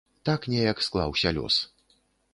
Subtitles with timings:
[0.29, 1.61] Так неяк склаўся лёс.